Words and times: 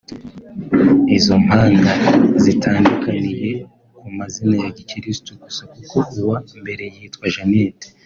Izo 1.17 1.35
mpanga 1.45 1.93
zitandukaniye 2.43 3.51
ku 3.97 4.05
mazina 4.17 4.55
ya 4.63 4.69
gikristu 4.77 5.29
gusa 5.43 5.63
kuko 5.73 5.97
uwa 6.19 6.37
mbere 6.61 6.83
yitwa 6.97 7.25
Jeanette 7.35 7.87